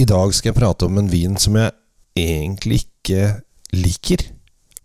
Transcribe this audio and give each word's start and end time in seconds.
I 0.00 0.06
dag 0.08 0.30
skal 0.32 0.48
jeg 0.48 0.56
prate 0.56 0.86
om 0.88 0.96
en 0.96 1.10
vin 1.12 1.34
som 1.36 1.58
jeg 1.60 1.74
egentlig 2.16 2.78
ikke 2.86 3.24
liker. 3.76 4.22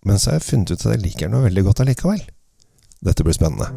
Men 0.04 0.18
så 0.20 0.34
har 0.34 0.42
jeg 0.42 0.44
funnet 0.50 0.74
ut 0.74 0.82
at 0.82 0.92
jeg 0.92 1.04
liker 1.06 1.30
den 1.30 1.46
veldig 1.46 1.62
godt 1.64 1.80
allikevel. 1.86 2.20
Dette 3.00 3.24
blir 3.24 3.38
spennende. 3.38 3.70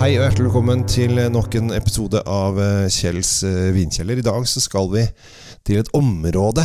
Hei 0.00 0.14
og 0.14 0.24
hjertelig 0.24 0.46
velkommen 0.46 0.86
til 0.88 1.20
nok 1.34 1.58
en 1.60 1.74
episode 1.76 2.24
av 2.24 2.56
eh, 2.56 2.86
Kjells 2.88 3.34
eh, 3.44 3.68
vinkjeller. 3.76 4.24
I 4.24 4.26
dag 4.30 4.48
så 4.48 4.64
skal 4.64 4.88
vi 4.96 5.04
til 5.68 5.82
et 5.82 5.92
område, 5.92 6.64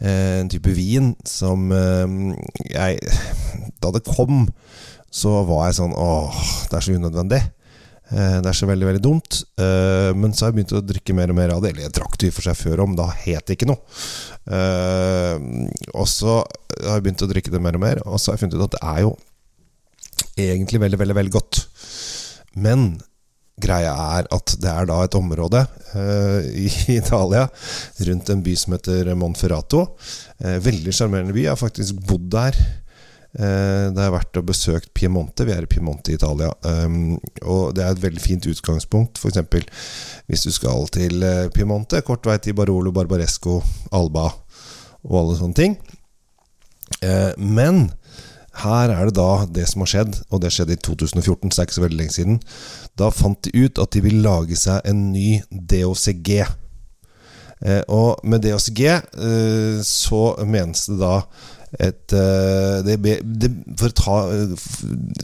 en 0.00 0.48
type 0.50 0.72
vin, 0.74 1.12
som 1.24 1.70
jeg 1.70 2.98
Da 3.80 3.90
det 3.94 4.02
kom, 4.08 4.48
så 5.14 5.44
var 5.46 5.68
jeg 5.68 5.78
sånn 5.78 5.94
Åh, 5.94 6.40
det 6.70 6.78
er 6.78 6.84
så 6.86 6.96
unødvendig. 6.96 7.42
Det 8.14 8.48
er 8.50 8.56
så 8.56 8.66
veldig, 8.68 8.86
veldig 8.88 9.02
dumt. 9.04 9.38
Men 10.18 10.34
så 10.34 10.44
har 10.44 10.50
jeg 10.50 10.56
begynt 10.58 10.74
å 10.76 10.82
drikke 10.84 11.14
mer 11.16 11.30
og 11.32 11.38
mer 11.38 11.54
av 11.54 11.62
det. 11.62 11.70
Eller 11.72 11.86
jeg 11.86 11.94
drakk 11.96 12.18
det 12.20 12.28
i 12.28 12.34
for 12.34 12.46
seg 12.46 12.58
før 12.58 12.82
om, 12.84 12.96
da 12.98 13.06
het 13.22 13.46
det 13.46 13.56
ikke 13.56 13.70
noe. 13.70 13.80
Og 15.94 16.06
så 16.10 16.40
har 16.42 16.98
jeg 16.98 17.06
begynt 17.06 17.24
å 17.24 17.30
drikke 17.30 17.54
det 17.54 17.62
mer 17.62 17.78
og 17.78 17.84
mer, 17.86 18.02
og 18.04 18.18
så 18.18 18.32
har 18.32 18.36
jeg 18.36 18.44
funnet 18.44 18.58
ut 18.58 18.66
at 18.66 18.76
det 18.76 18.84
er 18.90 19.00
jo 19.06 19.14
egentlig 20.34 20.82
veldig, 20.82 21.00
veldig, 21.00 21.16
veldig 21.20 21.34
godt. 21.34 21.62
Men 22.66 22.86
greia 23.60 23.92
er 24.18 24.28
at 24.34 24.54
det 24.60 24.70
er 24.70 24.86
da 24.88 25.00
et 25.04 25.16
område 25.18 25.60
uh, 25.94 26.40
i 26.58 26.66
Italia, 26.98 27.46
rundt 28.08 28.32
en 28.32 28.42
by 28.44 28.54
som 28.58 28.76
heter 28.76 29.12
Monferrato. 29.18 29.84
Uh, 30.42 30.56
veldig 30.64 30.94
sjarmerende 30.94 31.34
by. 31.36 31.44
Jeg 31.44 31.54
har 31.54 31.60
faktisk 31.60 32.00
bodd 32.08 32.26
der. 32.34 32.58
Uh, 33.34 33.90
det 33.94 33.98
jeg 33.98 34.08
har 34.08 34.16
vært 34.16 34.40
og 34.40 34.48
besøkt 34.50 34.92
Piemonte. 34.96 35.46
Vi 35.46 35.54
er 35.54 35.66
i 35.66 35.70
Piemonte 35.70 36.12
i 36.12 36.18
Italia. 36.18 36.50
Um, 36.66 37.16
og 37.42 37.74
det 37.78 37.84
er 37.84 37.94
et 37.94 38.04
veldig 38.04 38.22
fint 38.22 38.48
utgangspunkt. 38.50 39.22
F.eks. 39.22 39.42
hvis 40.26 40.46
du 40.46 40.50
skal 40.54 40.88
til 40.94 41.26
Piemonte. 41.54 42.02
Kort 42.06 42.26
vei 42.26 42.38
til 42.42 42.58
Barolo, 42.58 42.94
Barbaresco, 42.94 43.60
Alba 43.94 44.30
og 45.04 45.18
alle 45.20 45.34
sånne 45.36 45.58
ting. 45.58 45.74
men 47.36 47.90
her 48.62 48.92
er 48.94 49.08
det 49.08 49.16
da 49.18 49.44
det 49.50 49.66
som 49.70 49.82
har 49.82 49.90
skjedd, 49.90 50.18
og 50.30 50.42
det 50.44 50.52
skjedde 50.54 50.76
i 50.76 50.82
2014, 50.86 51.50
så 51.50 51.56
det 51.56 51.62
er 51.62 51.68
ikke 51.68 51.78
så 51.78 51.86
veldig 51.86 52.00
lenge 52.00 52.16
siden. 52.16 52.36
Da 52.98 53.10
fant 53.14 53.40
de 53.46 53.64
ut 53.64 53.80
at 53.82 53.94
de 53.94 54.04
vil 54.04 54.20
lage 54.24 54.58
seg 54.58 54.84
en 54.88 55.08
ny 55.14 55.40
DOCG. 55.50 56.30
Eh, 57.64 57.82
og 57.88 58.22
med 58.26 58.44
DOCG 58.44 58.80
eh, 58.86 59.82
så 59.86 60.22
menes 60.46 60.86
det 60.90 61.00
da 61.02 61.18
et 61.82 62.12
eh, 62.14 62.78
det, 62.86 62.98
det, 63.24 63.50
For 63.78 63.90
å 63.90 63.98
ta 63.98 64.16
eh, 64.30 64.54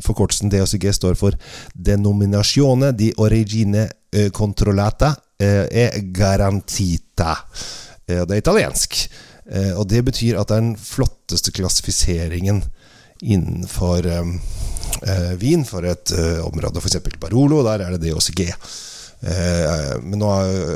forkortelsen 0.03 0.51
DOCG 0.51 0.89
står 0.97 1.19
for 1.19 1.36
Denominatione 1.75 2.92
di 2.97 3.11
origine 3.23 3.86
eh, 4.11 4.31
controllata 4.34 5.14
eh, 5.39 5.67
e 5.70 5.86
garantita. 6.11 7.36
det 8.11 8.27
er 8.27 8.41
italiensk. 8.41 8.97
og 9.78 9.84
det 9.86 10.01
betyr 10.05 10.39
at 10.39 10.48
det 10.48 10.56
er 10.56 10.62
den 10.62 10.77
flotteste 10.78 11.53
klassifiseringen 11.55 12.58
innenfor 13.21 14.07
eh, 14.11 15.35
vin 15.41 15.65
for 15.69 15.87
et 15.89 16.15
eh, 16.17 16.41
område, 16.45 16.81
f.eks. 16.83 17.01
Barolo. 17.21 17.63
Der 17.67 17.87
er 17.87 17.97
det 17.97 18.09
DOCG. 18.09 18.47
Eh, 19.21 19.97
men 20.05 20.21
nå, 20.23 20.31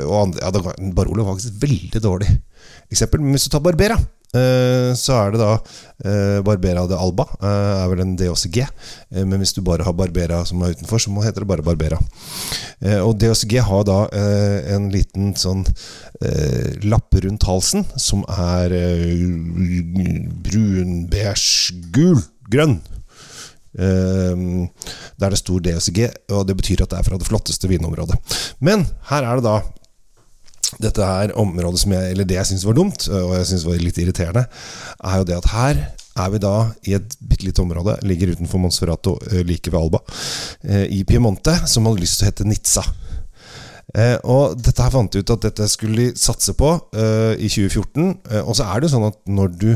og 0.05 0.37
ja, 0.41 0.51
Barolo 0.93 1.25
var 1.25 1.37
faktisk 1.37 1.61
veldig 1.63 2.03
dårlig 2.03 2.29
eksempel. 2.91 3.23
Men 3.23 3.35
hvis 3.35 3.47
du 3.47 3.53
tar 3.53 3.63
Barbera, 3.65 3.97
eh, 4.35 4.91
så 4.97 5.17
er 5.17 5.33
det 5.33 5.41
da 5.41 5.51
eh, 5.55 6.39
Barbera 6.45 6.85
de 6.89 6.97
Alba. 6.99 7.25
Eh, 7.39 7.71
er 7.81 7.89
vel 7.91 8.03
en 8.03 8.15
DOCG. 8.19 8.61
men 9.23 9.39
hvis 9.39 9.55
du 9.55 9.61
bare 9.65 9.85
har 9.87 9.95
Barbera 9.97 10.43
som 10.45 10.61
er 10.61 10.75
utenfor, 10.75 11.01
så 11.01 11.23
heter 11.23 11.43
det 11.45 11.49
bare 11.49 11.65
Barbera. 11.65 11.99
og 13.01 13.17
DOCG 13.17 13.57
har 13.63 13.83
da 13.87 13.99
en 14.75 14.89
liten 14.91 15.33
sånn 15.39 15.63
lapp 16.83 17.15
rundt 17.23 17.45
halsen 17.47 17.85
som 17.97 18.25
er 18.29 18.75
brun, 20.43 21.05
beige, 21.09 21.73
gul 21.95 22.19
grønn. 22.51 22.77
Uh, 23.75 24.67
der 25.19 25.33
det 25.33 25.39
står 25.41 25.63
DSG, 25.65 26.05
og 26.31 26.45
det 26.47 26.55
betyr 26.55 26.85
at 26.85 26.93
det 26.93 26.99
er 26.99 27.07
fra 27.07 27.19
det 27.19 27.27
flotteste 27.27 27.67
vinområdet. 27.67 28.15
Men 28.63 28.85
her 29.09 29.27
er 29.27 29.39
det 29.41 29.47
da 29.49 29.57
dette 30.81 31.07
her 31.07 31.33
området 31.39 31.81
som 31.83 31.93
jeg, 31.95 32.13
eller 32.13 32.27
det 32.27 32.37
jeg 32.39 32.49
syns 32.51 32.65
var 32.67 32.77
dumt, 32.77 33.07
og 33.11 33.35
jeg 33.37 33.49
syns 33.51 33.67
var 33.67 33.83
litt 33.83 33.99
irriterende, 34.01 34.45
er 35.03 35.19
jo 35.19 35.27
det 35.27 35.37
at 35.37 35.51
her 35.51 35.83
er 36.15 36.31
vi 36.31 36.39
da 36.39 36.53
i 36.87 36.95
et 36.95 37.17
bitte 37.19 37.47
lite 37.47 37.63
område, 37.63 37.97
ligger 38.07 38.31
utenfor 38.35 38.61
Monsferrato, 38.63 39.17
eh, 39.31 39.43
like 39.43 39.71
ved 39.71 39.81
Alba, 39.81 39.99
uh, 39.99 40.85
i 40.87 41.03
Piemonte, 41.07 41.55
som 41.67 41.87
hadde 41.87 42.03
lyst 42.03 42.21
til 42.21 42.27
å 42.27 42.31
hete 42.31 42.47
Nizza. 42.47 42.85
Eh, 43.95 44.17
og 44.27 44.57
dette 44.59 44.83
her 44.83 44.91
fant 44.91 45.13
de 45.13 45.21
ut 45.23 45.31
at 45.31 45.45
dette 45.45 45.67
skulle 45.71 46.09
de 46.09 46.19
satse 46.19 46.51
på 46.59 46.73
eh, 46.97 47.35
i 47.39 47.47
2014. 47.47 48.09
Eh, 48.31 48.41
og 48.41 48.57
så 48.57 48.67
er 48.67 48.83
det 48.83 48.91
sånn 48.91 49.07
at 49.07 49.21
når 49.31 49.53
du 49.61 49.69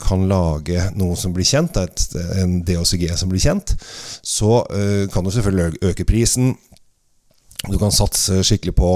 kan 0.00 0.24
lage 0.30 0.86
noe 0.96 1.18
som 1.20 1.34
blir 1.36 1.48
kjent, 1.48 1.76
et, 1.76 2.06
en 2.40 2.62
DOCG 2.64 3.10
som 3.18 3.32
blir 3.32 3.44
kjent, 3.44 3.74
så 4.24 4.62
eh, 4.72 5.04
kan 5.12 5.26
du 5.26 5.32
selvfølgelig 5.34 5.82
øke 5.90 6.08
prisen. 6.08 6.54
Du 7.66 7.76
kan 7.76 7.92
satse 7.92 8.40
skikkelig 8.46 8.76
på, 8.78 8.92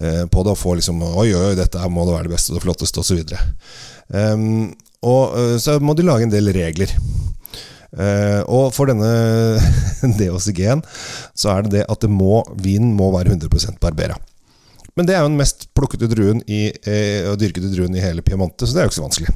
eh, 0.00 0.24
på 0.30 0.44
det 0.46 0.54
og 0.54 0.60
få 0.60 0.76
liksom 0.78 1.02
Oi, 1.02 1.32
oi, 1.34 1.54
dette 1.58 1.82
må 1.90 2.06
det 2.06 2.14
være 2.14 2.28
det 2.28 2.36
beste 2.36 2.54
og 2.54 2.60
det 2.60 2.64
flotteste, 2.64 3.02
osv. 3.02 3.24
Um, 4.08 4.20
ehm, 4.20 4.60
og 5.08 5.34
eh, 5.38 5.56
så 5.60 5.76
må 5.82 5.96
de 5.98 6.06
lage 6.06 6.28
en 6.28 6.32
del 6.32 6.52
regler. 6.54 6.94
Uh, 7.88 8.42
og 8.44 8.72
for 8.76 8.90
denne 8.90 9.08
DOCG-en 10.18 10.82
så 11.32 11.54
er 11.54 11.64
det 11.64 11.78
det 11.78 11.86
at 11.88 12.02
det 12.04 12.10
må, 12.12 12.42
vinen 12.60 12.92
må 12.98 13.12
være 13.14 13.32
100% 13.36 13.80
Barbera. 13.80 14.18
Men 14.98 15.06
det 15.06 15.14
er 15.14 15.22
jo 15.22 15.30
den 15.30 15.38
mest 15.38 15.68
plukkede 15.78 16.08
druen 16.10 16.40
i, 16.50 16.72
eh, 16.90 17.22
og 17.30 17.38
dyrkede 17.38 17.70
druen 17.70 17.94
i 17.94 18.02
hele 18.02 18.24
Piemonte, 18.26 18.66
så 18.66 18.74
det 18.74 18.80
er 18.80 18.88
jo 18.88 18.90
ikke 18.90 18.98
så 18.98 19.04
vanskelig. 19.04 19.34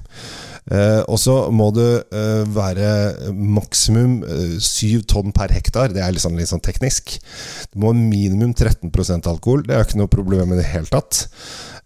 Eh, 0.71 1.03
og 1.11 1.19
så 1.19 1.37
må 1.55 1.69
det 1.75 1.91
eh, 2.15 2.43
være 2.55 2.89
maksimum 3.31 4.21
eh, 4.27 4.57
7 4.63 5.05
tonn 5.11 5.35
per 5.35 5.55
hektar. 5.55 5.95
Det 5.95 6.03
er 6.03 6.15
litt 6.15 6.25
sånn, 6.25 6.39
litt 6.39 6.51
sånn 6.51 6.63
teknisk. 6.63 7.15
Du 7.71 7.79
må 7.83 7.95
minimum 7.95 8.57
13% 8.59 9.31
alkohol. 9.31 9.63
Det 9.67 9.75
er 9.77 9.83
jo 9.83 9.89
ikke 9.91 10.03
noe 10.03 10.13
problem 10.13 10.55
i 10.55 10.59
det 10.59 10.69
hele 10.71 10.91
tatt. 10.91 11.25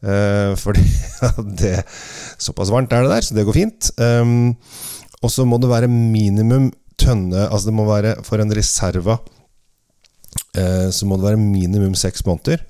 Eh, 0.04 0.53
fordi 0.60 0.84
det 1.60 1.78
Såpass 2.41 2.72
varmt 2.72 2.93
er 2.93 3.04
det 3.04 3.12
der, 3.12 3.28
så 3.28 3.37
det 3.37 3.47
går 3.48 3.60
fint. 3.60 3.93
Og 5.25 5.32
så 5.32 5.47
må 5.49 5.59
det 5.62 5.71
være 5.71 5.88
minimum 5.88 6.71
tønne 7.00 7.47
Altså 7.49 7.71
det 7.71 7.77
må 7.77 7.87
være 7.88 8.16
for 8.27 8.43
en 8.43 8.54
reserva 8.56 9.19
eh, 10.56 10.88
så 10.93 11.09
må 11.09 11.19
det 11.19 11.31
være 11.31 11.43
minimum 11.43 11.94
seks 11.99 12.25
måneder 12.27 12.62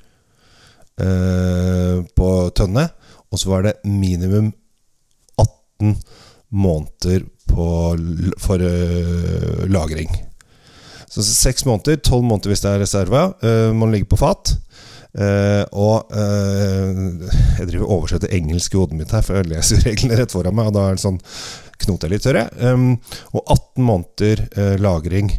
eh, 1.02 2.02
på 2.16 2.30
tønne. 2.56 2.88
Og 3.30 3.40
så 3.40 3.50
var 3.50 3.66
det 3.66 3.74
minimum 3.84 4.52
18 5.38 5.96
måneder 6.50 7.26
på, 7.50 7.66
for 8.42 8.62
eh, 8.62 9.66
lagring. 9.70 10.10
Så 11.10 11.24
seks 11.26 11.66
måneder, 11.66 12.00
tolv 12.02 12.26
måneder 12.26 12.52
hvis 12.52 12.62
det 12.64 12.70
er 12.70 12.82
reserva. 12.82 13.26
må 13.72 13.86
man 13.86 13.94
ligger 13.94 14.10
på 14.14 14.20
fat. 14.20 14.56
Uh, 15.16 15.64
og 15.72 16.10
jeg 16.12 17.68
driver 17.70 17.86
og 17.86 17.92
oversetter 17.94 18.34
engelsk 18.36 18.74
i 18.74 18.76
hodet 18.76 18.98
mitt 18.98 19.14
her, 19.16 19.22
for 19.24 19.38
jeg 19.38 19.48
leser 19.48 19.80
reglene 19.86 20.18
rett 20.18 20.34
foran 20.34 20.52
meg. 20.58 20.68
Og 20.68 20.74
da 20.76 20.82
er 20.90 20.98
det 20.98 21.04
sånn 21.06 21.16
knoter 21.84 22.12
litt, 22.12 22.26
hører 22.28 22.44
jeg. 22.44 22.72
Um, 22.72 22.92
og 23.32 23.42
18 23.44 23.86
måneder 23.86 24.44
uh, 24.56 24.74
lagring. 24.82 25.32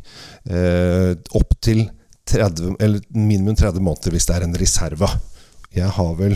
Uh, 0.47 1.13
opp 1.37 1.55
til 1.63 1.85
30, 2.27 2.75
eller 2.83 3.03
minimum 3.15 3.55
30 3.55 3.83
måneder 3.83 4.15
hvis 4.15 4.27
det 4.27 4.37
er 4.37 4.47
en 4.47 4.57
reserva. 4.59 5.11
Jeg 5.75 5.89
har 5.97 6.13
vel 6.19 6.35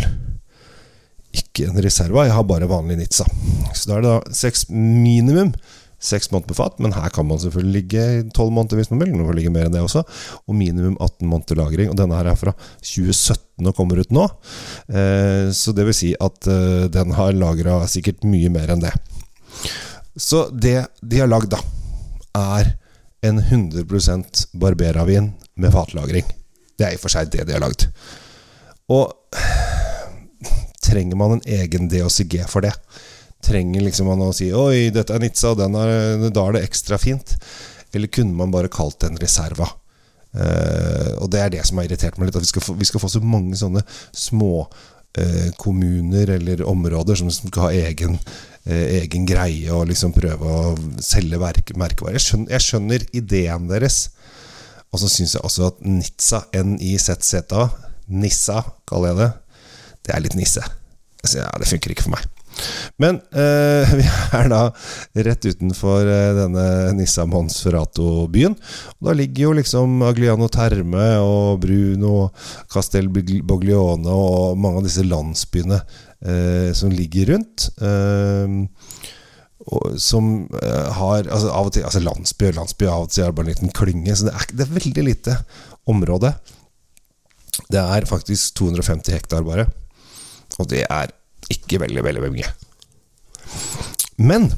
ikke 1.32 1.70
en 1.70 1.80
reserva, 1.84 2.26
jeg 2.28 2.36
har 2.36 2.48
bare 2.48 2.70
vanlig 2.70 3.00
Nizza. 3.00 3.28
Så 3.72 3.88
da 3.88 3.98
er 3.98 4.04
det 4.04 4.12
da 4.12 4.36
seks 4.36 4.68
minimum 4.72 5.54
seks 6.02 6.32
måneder 6.32 6.50
på 6.50 6.58
fat, 6.58 6.80
men 6.82 6.96
her 6.96 7.12
kan 7.14 7.28
man 7.30 7.38
selvfølgelig 7.38 7.76
ligge 7.76 8.06
tolv 8.34 8.50
måneder 8.56 8.80
hvis 8.80 8.90
man 8.90 9.04
vil. 9.04 9.14
Man 9.14 9.28
får 9.28 9.38
ligge 9.38 9.54
mer 9.54 9.68
enn 9.68 9.76
det 9.76 9.84
også. 9.86 10.02
Og 10.50 10.58
minimum 10.58 10.96
18 10.98 11.30
måneder 11.30 11.60
lagring. 11.60 11.92
Og 11.92 12.00
denne 12.00 12.18
her 12.18 12.32
er 12.32 12.40
fra 12.40 12.56
2017 12.82 13.70
og 13.70 13.76
kommer 13.78 14.02
ut 14.02 14.16
nå. 14.16 14.26
Eh, 14.90 15.52
så 15.54 15.76
det 15.78 15.86
vil 15.86 15.98
si 15.98 16.16
at 16.18 16.50
den 16.96 17.14
har 17.20 17.38
lagra 17.38 17.84
sikkert 17.92 18.26
mye 18.26 18.50
mer 18.50 18.74
enn 18.74 18.82
det. 18.82 18.96
Så 20.16 20.50
det 20.50 20.86
de 21.02 21.22
har 21.22 21.30
lagd, 21.32 21.54
da, 21.54 21.62
er 22.38 22.74
en 23.22 23.40
100% 23.40 24.48
barberavin 24.52 25.32
med 25.56 25.74
fatlagring. 25.74 26.26
Det 26.78 26.88
er 26.88 26.96
i 26.96 27.00
og 27.00 27.04
for 27.04 27.14
seg 27.14 27.32
det 27.32 27.46
de 27.48 27.56
har 27.56 27.64
lagd. 27.64 27.88
Og 28.92 29.14
trenger 30.84 31.20
man 31.20 31.38
en 31.38 31.46
egen 31.46 31.90
DOCG 31.92 32.42
for 32.50 32.66
det? 32.66 32.74
Trenger 33.46 33.86
liksom 33.86 34.10
man 34.10 34.22
å 34.26 34.34
si 34.36 34.52
'oi, 34.54 34.90
dette 34.94 35.14
er 35.16 35.22
Nizza, 35.22 35.54
og 35.54 35.62
er, 35.62 36.30
da 36.30 36.48
er 36.48 36.58
det 36.58 36.66
ekstra 36.68 36.98
fint'? 37.02 37.38
Eller 37.94 38.08
kunne 38.08 38.38
man 38.38 38.52
bare 38.52 38.72
kalt 38.72 39.00
den 39.04 39.18
reserva? 39.22 39.68
Uh, 40.32 41.20
og 41.20 41.28
det 41.32 41.42
er 41.42 41.50
det 41.52 41.66
som 41.68 41.80
har 41.80 41.90
irritert 41.90 42.18
meg 42.18 42.30
litt. 42.30 42.38
At 42.40 42.46
vi 42.46 42.52
skal 42.54 42.64
få, 42.64 42.76
vi 42.80 42.88
skal 42.88 43.04
få 43.04 43.10
så 43.12 43.20
mange 43.24 43.58
sånne 43.60 43.84
små 44.16 44.64
uh, 44.64 45.50
kommuner 45.60 46.38
eller 46.38 46.64
områder 46.64 47.20
som 47.20 47.32
skal 47.34 47.68
ha 47.68 47.72
egen 47.90 48.16
eh, 48.16 48.51
egen 48.66 49.26
greie 49.26 49.72
og 49.74 49.88
liksom 49.90 50.14
prøve 50.14 50.46
å 50.46 50.74
selge 51.02 51.40
merkevarer. 51.42 52.20
Jeg 52.20 52.26
skjønner, 52.28 52.52
jeg 52.54 52.66
skjønner 52.68 53.06
ideen 53.18 53.70
deres. 53.72 54.04
Og 54.92 55.02
så 55.02 55.10
syns 55.10 55.38
jeg 55.38 55.46
også 55.48 55.70
at 55.72 55.80
Nitsa, 55.88 56.44
N-I-Z-Z-A, 56.60 57.66
Nissa 58.12 58.60
kaller 58.90 59.14
jeg 59.14 59.20
det, 59.22 59.30
det 60.06 60.16
er 60.16 60.24
litt 60.26 60.38
nisse. 60.38 60.64
Så 61.24 61.40
ja, 61.40 61.50
det 61.62 61.70
funker 61.70 61.94
ikke 61.94 62.06
for 62.10 62.16
meg. 62.18 62.31
Men 63.02 63.20
eh, 63.34 63.94
vi 64.00 64.06
er 64.38 64.50
da 64.52 64.62
rett 65.28 65.48
utenfor 65.48 66.06
eh, 66.06 66.32
denne 66.38 66.66
Nissa 66.98 67.26
Monferrato-byen. 67.30 68.58
Og 69.00 69.10
Da 69.10 69.16
ligger 69.18 69.50
jo 69.50 69.58
liksom 69.62 70.02
Agliano 70.08 70.50
Terme 70.52 71.08
og 71.24 71.62
Bruno, 71.64 72.30
Castel 72.72 73.10
Boglione 73.12 74.12
og 74.12 74.60
mange 74.62 74.82
av 74.82 74.88
disse 74.88 75.06
landsbyene 75.08 75.82
eh, 75.82 76.70
som 76.78 76.94
ligger 76.94 77.34
rundt. 77.36 77.70
Eh, 77.82 78.60
og, 79.62 80.00
som 80.02 80.48
eh, 80.58 80.88
har 80.98 81.28
altså, 81.28 81.52
av 81.54 81.70
og 81.70 81.76
til, 81.76 81.86
altså 81.86 82.02
Landsby 82.02 82.48
og 82.50 82.58
landsby 82.58 82.88
av 82.90 83.06
og 83.06 83.12
til 83.14 83.28
er 83.28 83.36
bare 83.36 83.50
en 83.50 83.54
liten 83.54 83.76
klynge. 83.78 84.16
Så 84.18 84.28
det 84.28 84.34
er, 84.34 84.50
det 84.58 84.66
er 84.66 84.76
veldig 84.80 85.06
lite 85.06 85.38
område. 85.92 86.34
Det 87.72 87.82
er 87.82 88.10
faktisk 88.10 88.56
250 88.58 89.14
hektar 89.16 89.46
bare. 89.46 89.68
Og 90.60 90.70
det 90.72 90.86
er 90.88 91.14
ikke 91.50 91.82
veldig, 91.82 92.04
veldig 92.06 92.32
mye. 92.34 92.52
Men 94.22 94.52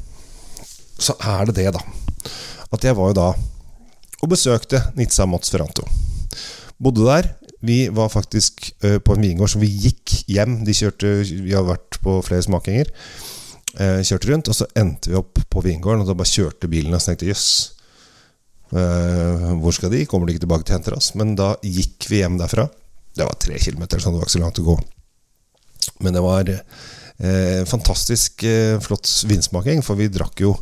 så 0.99 1.15
er 1.19 1.49
det 1.49 1.57
det, 1.61 1.71
da. 1.75 1.81
At 2.73 2.83
jeg 2.83 2.97
var 2.97 3.11
jo 3.11 3.17
da 3.17 3.31
og 4.23 4.31
besøkte 4.31 4.79
Nizza 4.95 5.25
Mozferanto. 5.27 5.83
Bodde 6.79 7.03
der. 7.03 7.27
Vi 7.63 7.87
var 7.91 8.11
faktisk 8.11 8.69
uh, 8.83 8.99
på 9.03 9.15
en 9.15 9.23
vingård 9.23 9.51
som 9.53 9.61
vi 9.63 9.71
gikk 9.71 10.15
hjem. 10.31 10.61
De 10.67 10.75
kjørte, 10.75 11.11
vi 11.27 11.55
har 11.55 11.65
vært 11.67 11.99
på 12.03 12.17
flere 12.25 12.43
smakinger. 12.45 12.91
Uh, 13.75 13.99
kjørte 14.03 14.31
rundt, 14.31 14.51
og 14.51 14.57
så 14.57 14.67
endte 14.79 15.11
vi 15.11 15.19
opp 15.19 15.39
på 15.49 15.63
vingården, 15.63 16.03
og 16.03 16.11
da 16.11 16.15
bare 16.17 16.31
kjørte 16.31 16.71
bilen 16.71 16.95
og 16.95 17.03
så 17.03 17.11
tenkte 17.11 17.31
jøss. 17.31 17.49
Uh, 18.73 19.53
hvor 19.61 19.75
skal 19.75 19.91
de? 19.93 20.05
Kommer 20.09 20.27
de 20.27 20.35
ikke 20.35 20.45
tilbake 20.47 20.67
til 20.67 20.75
å 20.75 20.79
hente 20.79 20.95
oss? 20.95 21.11
Men 21.19 21.35
da 21.39 21.53
gikk 21.63 22.07
vi 22.11 22.23
hjem 22.23 22.39
derfra. 22.39 22.67
Det 23.13 23.27
var 23.27 23.39
tre 23.39 23.59
kilometer, 23.61 23.99
så 23.99 24.11
det 24.11 24.21
var 24.21 24.27
ikke 24.27 24.37
så 24.37 24.43
langt 24.43 24.63
å 24.63 24.67
gå. 24.71 24.77
Men 26.03 26.17
det 26.17 26.23
var 26.23 26.49
eh, 26.53 27.61
fantastisk 27.69 28.43
eh, 28.47 28.79
flott 28.83 29.09
vinsmaking, 29.29 29.83
for 29.85 29.99
vi 29.99 30.11
drakk 30.11 30.43
jo 30.43 30.55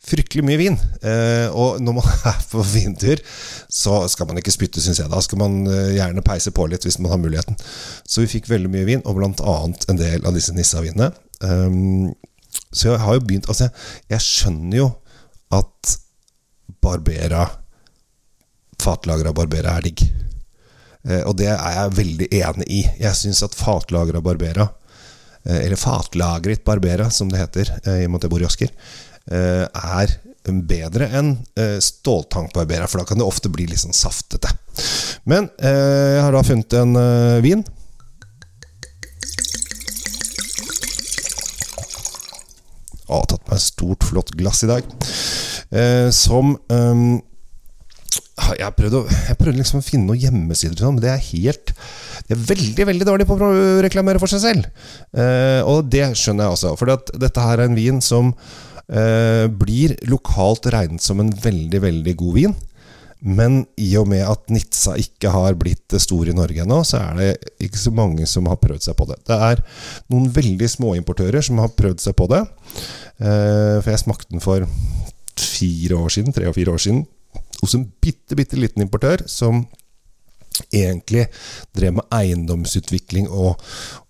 fryktelig 0.00 0.44
mye 0.46 0.60
vin. 0.60 0.78
Eh, 1.04 1.48
og 1.52 1.80
når 1.84 1.98
man 1.98 2.08
er 2.32 2.40
på 2.50 2.64
vintur, 2.72 3.22
så 3.68 4.02
skal 4.10 4.30
man 4.30 4.40
ikke 4.40 4.54
spytte, 4.54 4.82
syns 4.82 5.02
jeg. 5.02 5.12
Da 5.12 5.20
skal 5.24 5.42
man 5.42 5.60
eh, 5.68 5.94
gjerne 5.98 6.24
peise 6.26 6.52
på 6.56 6.66
litt 6.70 6.86
hvis 6.86 6.98
man 7.02 7.12
har 7.14 7.22
muligheten. 7.22 7.58
Så 8.04 8.24
vi 8.24 8.32
fikk 8.38 8.50
veldig 8.50 8.72
mye 8.72 8.88
vin, 8.88 9.04
og 9.04 9.20
annet 9.22 9.86
en 9.90 10.00
del 10.00 10.26
av 10.26 10.36
disse 10.36 10.56
Nissa-vinene. 10.56 11.12
Um, 11.40 12.10
så 12.74 12.90
jeg 12.90 13.00
har 13.00 13.14
jo 13.16 13.22
begynt 13.24 13.46
Altså, 13.48 13.70
jeg 14.10 14.20
skjønner 14.20 14.76
jo 14.76 14.88
at 15.56 15.94
Barbera 16.84 17.46
Fatlagra 18.80 19.32
Barbera 19.36 19.78
er 19.78 19.86
digg. 19.88 20.04
Eh, 21.08 21.22
og 21.24 21.36
det 21.40 21.48
er 21.52 21.76
jeg 21.76 21.96
veldig 21.98 22.28
enig 22.42 22.68
i. 22.68 22.80
Jeg 23.00 23.16
syns 23.18 23.42
at 23.46 23.56
fatlagra 23.56 24.20
Barbera, 24.24 24.68
eh, 25.44 25.62
eller 25.64 25.80
fatlagret 25.80 26.64
Barbera, 26.66 27.10
som 27.10 27.30
det 27.32 27.40
heter 27.40 27.72
eh, 27.84 28.02
i 28.02 28.08
og 28.08 28.12
med 28.12 28.20
at 28.20 28.28
jeg 28.28 28.34
bor 28.34 28.44
i 28.44 28.50
Asker, 28.50 28.74
er 29.30 30.16
bedre 30.66 31.06
enn 31.14 31.28
ståltank 31.84 32.54
Barbera, 32.56 32.88
for 32.88 32.98
da 32.98 33.04
kan 33.06 33.20
det 33.20 33.26
ofte 33.28 33.50
bli 33.52 33.68
litt 33.68 33.82
sånn 33.82 33.94
saftete. 33.94 34.50
Men 35.28 35.46
jeg 35.60 36.22
har 36.24 36.34
da 36.34 36.40
funnet 36.42 36.74
en 36.80 36.96
vin. 37.44 37.62
Å, 43.06 43.20
tatt 43.28 43.44
meg 43.44 43.54
et 43.60 43.66
stort, 43.68 44.08
flott 44.08 44.34
glass 44.40 44.64
i 44.66 44.72
dag. 44.72 44.90
som 46.16 46.56
um, 46.72 47.20
jeg 48.58 48.76
prøvde, 48.76 49.02
jeg 49.28 49.38
prøvde 49.40 49.58
liksom 49.60 49.80
å 49.80 49.84
finne 49.84 50.08
noen 50.08 50.22
hjemmesider, 50.22 50.78
sånn, 50.78 50.96
men 50.96 51.04
det 51.04 51.12
er 51.12 51.28
helt 51.30 51.74
Det 52.26 52.36
er 52.36 52.46
veldig 52.50 52.86
veldig 52.88 53.08
dårlig 53.08 53.26
på 53.28 53.36
å 53.36 53.52
reklamere 53.84 54.20
for 54.22 54.30
seg 54.30 54.42
selv. 54.44 54.88
Eh, 55.10 55.60
og 55.66 55.88
det 55.90 56.12
skjønner 56.18 56.46
jeg 56.46 56.56
også. 56.56 56.74
For 56.78 56.92
dette 57.24 57.46
her 57.46 57.58
er 57.58 57.66
en 57.66 57.78
vin 57.78 57.98
som 58.04 58.30
eh, 58.86 59.46
blir 59.50 59.96
lokalt 60.10 60.68
regnet 60.70 61.02
som 61.02 61.22
en 61.22 61.32
veldig, 61.42 61.80
veldig 61.82 62.14
god 62.20 62.36
vin. 62.38 62.54
Men 63.20 63.60
i 63.76 63.90
og 64.00 64.06
med 64.08 64.22
at 64.24 64.46
Nitsa 64.52 64.94
ikke 65.00 65.32
har 65.34 65.58
blitt 65.60 65.98
stor 66.00 66.30
i 66.30 66.36
Norge 66.36 66.62
ennå, 66.62 66.80
så 66.88 67.02
er 67.02 67.18
det 67.18 67.52
ikke 67.66 67.82
så 67.82 67.92
mange 67.92 68.28
som 68.30 68.48
har 68.48 68.60
prøvd 68.62 68.86
seg 68.86 68.96
på 68.96 69.10
det. 69.10 69.18
Det 69.28 69.36
er 69.50 69.64
noen 70.12 70.30
veldig 70.32 70.70
små 70.70 70.94
importører 70.96 71.44
som 71.44 71.60
har 71.60 71.74
prøvd 71.76 72.06
seg 72.06 72.16
på 72.16 72.30
det. 72.32 72.44
Eh, 73.20 73.76
for 73.82 73.90
jeg 73.92 74.04
smakte 74.06 74.30
den 74.32 74.44
for 74.44 74.64
fire 75.40 75.98
år 75.98 76.14
siden, 76.14 76.36
tre 76.36 76.48
og 76.48 76.56
fire 76.56 76.76
år 76.76 76.80
siden 76.86 77.04
hos 77.60 77.76
en 77.76 77.86
bitte, 78.02 78.36
bitte 78.38 78.58
liten 78.58 78.84
importør 78.84 79.24
som 79.30 79.64
egentlig 80.68 81.26
drev 81.76 81.96
med 81.96 82.12
eiendomsutvikling 82.14 83.30
og, 83.30 83.60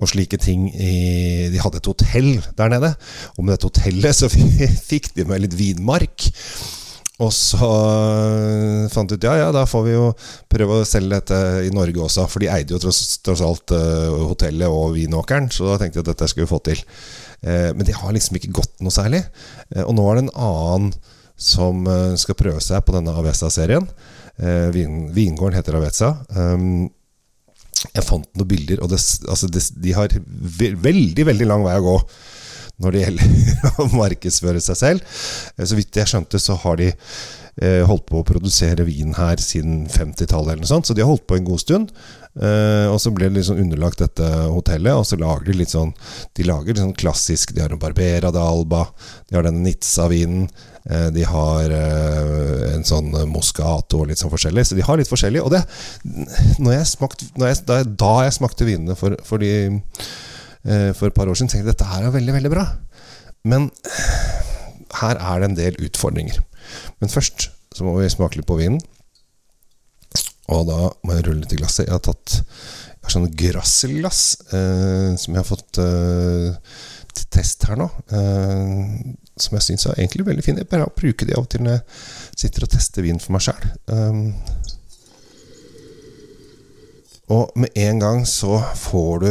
og 0.01 0.11
slike 0.11 0.41
ting 0.41 0.67
i, 0.73 1.49
De 1.53 1.63
hadde 1.63 1.81
et 1.81 1.91
hotell 1.91 2.33
der 2.59 2.73
nede, 2.73 2.93
og 3.37 3.45
med 3.45 3.55
dette 3.55 3.71
hotellet 3.71 4.17
så 4.17 4.31
fikk 4.91 5.13
de 5.17 5.29
med 5.29 5.45
litt 5.45 5.57
vinmark. 5.59 6.31
Og 7.21 7.29
så 7.37 7.69
fant 8.89 9.11
de 9.11 9.19
ut 9.19 9.25
ja, 9.29 9.35
ja, 9.37 9.49
da 9.53 9.67
får 9.69 9.83
vi 9.85 9.93
jo 9.93 10.07
prøve 10.49 10.79
å 10.81 10.87
selge 10.89 11.19
dette 11.19 11.41
i 11.67 11.73
Norge 11.75 12.01
også. 12.07 12.25
For 12.33 12.41
de 12.41 12.49
eide 12.49 12.73
jo 12.73 12.81
tross, 12.81 13.19
tross 13.21 13.43
alt 13.45 13.75
uh, 13.77 14.23
hotellet 14.31 14.73
og 14.73 14.95
vinåkeren, 14.97 15.51
så 15.53 15.69
da 15.69 15.77
tenkte 15.83 16.01
de 16.01 16.07
at 16.07 16.13
dette 16.15 16.31
skulle 16.33 16.49
vi 16.49 16.55
få 16.55 16.63
til. 16.65 16.81
Uh, 17.45 17.77
men 17.77 17.85
de 17.85 17.97
har 17.97 18.17
liksom 18.17 18.41
ikke 18.41 18.55
gått 18.63 18.81
noe 18.81 18.95
særlig. 18.95 19.21
Uh, 19.69 19.85
og 19.85 19.93
nå 19.99 20.07
er 20.09 20.17
det 20.17 20.25
en 20.25 20.35
annen 20.49 20.95
som 21.41 21.87
eh, 21.89 22.15
skal 22.21 22.39
prøve 22.39 22.63
seg 22.65 22.85
på 22.85 22.95
denne 22.97 23.15
Avesa-serien. 23.17 23.87
Eh, 24.37 24.69
vin, 24.75 25.07
vingården 25.17 25.57
heter 25.59 25.79
Avesa. 25.79 26.13
Um, 26.37 26.91
jeg 27.81 28.05
fant 28.05 28.29
noen 28.37 28.49
bilder, 28.51 28.83
og 28.85 28.93
det, 28.93 29.01
altså 29.25 29.49
det, 29.49 29.63
de 29.81 29.95
har 29.97 30.13
veldig, 30.61 31.25
veldig 31.31 31.49
lang 31.49 31.65
vei 31.65 31.79
å 31.81 31.87
gå 31.87 31.97
når 32.81 32.95
det 32.97 33.05
gjelder 33.05 33.51
å 33.83 33.89
markedsføre 33.95 34.63
seg 34.65 34.81
selv. 34.81 35.21
Eh, 35.57 35.67
så 35.67 35.79
vidt 35.79 36.01
jeg 36.01 36.11
skjønte, 36.11 36.41
så 36.41 36.57
har 36.63 36.81
de 36.81 36.89
eh, 36.91 37.83
holdt 37.89 38.09
på 38.09 38.21
å 38.21 38.27
produsere 38.27 38.87
vin 38.89 39.15
her 39.19 39.43
siden 39.43 39.85
50-tallet, 39.91 40.55
eller 40.55 40.65
noe 40.65 40.73
sånt. 40.73 40.89
Så 40.89 40.97
de 40.97 41.05
har 41.05 41.13
holdt 41.13 41.29
på 41.29 41.39
en 41.39 41.47
god 41.49 41.63
stund. 41.63 41.93
Eh, 42.41 42.87
og 42.89 42.99
så 43.03 43.13
ble 43.15 43.29
det 43.29 43.41
liksom 43.41 43.61
underlagt 43.61 44.03
dette 44.03 44.27
hotellet, 44.49 44.95
og 44.97 45.07
så 45.09 45.19
lager 45.21 45.51
de 45.51 45.57
litt 45.59 45.73
sånn 45.73 45.91
De 46.39 46.45
lager 46.47 46.71
litt 46.71 46.79
sånn 46.79 46.93
klassisk 46.95 47.51
De 47.57 47.65
har 47.65 47.73
en 47.75 47.81
Barbera 47.83 48.31
de 48.31 48.39
Alba, 48.39 48.85
de 49.27 49.35
har 49.35 49.49
denne 49.49 49.65
Nizza-vinen. 49.67 50.47
De 51.13 51.25
har 51.29 51.71
en 51.75 52.87
sånn 52.89 53.11
Moscato 53.29 53.99
og 54.01 54.09
litt 54.09 54.19
sånn 54.19 54.33
forskjellig. 54.33 54.65
Så 54.65 54.79
de 54.79 54.87
har 54.87 54.97
litt 54.97 55.11
forskjellig. 55.11 55.43
Og 55.45 55.53
det 55.53 55.61
når 56.63 56.79
jeg 56.79 56.89
smakt, 56.95 57.27
når 57.37 57.51
jeg, 57.51 57.59
da, 58.01 58.15
jeg 58.25 58.37
smakte 58.39 58.67
vinene 58.67 58.97
for, 58.99 59.19
for, 59.27 59.43
de, 59.45 59.77
for 60.63 61.09
et 61.09 61.15
par 61.17 61.31
år 61.31 61.39
siden, 61.39 61.49
tenkte 61.49 61.65
jeg 61.65 61.73
dette 61.73 61.89
her 61.89 62.05
er 62.05 62.13
veldig, 62.13 62.35
veldig 62.37 62.51
bra. 62.53 62.67
Men 63.49 63.71
her 65.01 65.17
er 65.17 65.41
det 65.41 65.49
en 65.49 65.57
del 65.57 65.79
utfordringer. 65.87 66.41
Men 67.01 67.13
først 67.13 67.49
så 67.75 67.87
må 67.87 67.95
vi 67.97 68.11
smake 68.13 68.37
litt 68.37 68.49
på 68.49 68.59
vinen. 68.61 68.81
Og 70.51 70.67
da 70.67 70.91
må 71.07 71.17
jeg 71.17 71.27
rulle 71.29 71.45
litt 71.45 71.55
i 71.55 71.61
glasset. 71.61 71.87
Jeg 71.87 71.95
har 71.95 72.05
tatt 72.05 72.41
jeg 73.01 73.09
har 73.09 73.13
sånn 73.15 73.31
grasselglass 73.41 74.23
eh, 74.53 75.13
som 75.17 75.33
jeg 75.33 75.41
har 75.41 75.47
fått 75.49 75.79
eh, 75.81 76.75
til 77.17 77.29
test 77.33 77.65
her 77.65 77.79
nå. 77.81 77.87
Eh, 78.13 79.15
som 79.41 79.57
jeg 79.57 79.65
syns 79.65 79.87
er 79.89 79.97
egentlig 79.97 80.27
veldig 80.27 80.45
fin. 80.45 80.59
Jeg 80.61 80.69
bare 80.69 80.91
bruker 80.93 81.27
de 81.27 81.37
av 81.37 81.47
og 81.47 81.49
til 81.51 81.65
når 81.65 81.79
jeg 81.79 82.43
sitter 82.43 82.67
og 82.67 82.75
tester 82.75 83.07
vin 83.07 83.23
for 83.23 83.33
meg 83.33 83.47
sjæl. 83.47 83.71
Um, 83.89 84.35
og 87.33 87.57
med 87.63 87.73
en 87.79 88.03
gang 88.03 88.27
så 88.29 88.61
får 88.83 89.25
du 89.25 89.31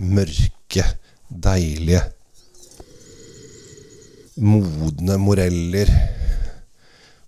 mørke, 0.00 0.86
deilige, 1.28 2.02
modne 4.40 5.18
moreller 5.20 5.90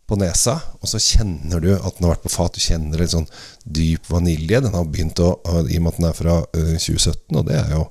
på 0.08 0.18
nesa, 0.20 0.56
og 0.80 0.90
så 0.90 1.00
kjenner 1.00 1.62
du 1.62 1.70
at 1.74 1.96
den 1.96 2.06
har 2.06 2.16
vært 2.16 2.26
på 2.26 2.32
fat. 2.32 2.56
Du 2.56 2.64
kjenner 2.64 3.00
litt 3.00 3.14
sånn 3.14 3.28
dyp 3.64 4.10
vanilje. 4.12 4.60
Den 4.64 4.76
har 4.76 4.88
begynt 4.88 5.20
å 5.22 5.34
I 5.64 5.78
og 5.78 5.84
med 5.84 5.92
at 5.92 6.00
den 6.00 6.08
er 6.10 6.18
fra 6.18 6.36
uh, 6.42 6.74
2017, 6.76 7.38
og 7.38 7.48
det 7.48 7.56
er 7.60 7.72
jo 7.76 7.86